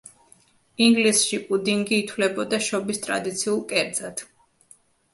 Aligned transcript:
ინგლისში 0.85 1.39
პუდინგი 1.51 2.01
ითვლებოდა 2.05 2.63
შობის 2.71 3.05
ტრადიციულ 3.07 3.65
კერძად. 3.75 4.29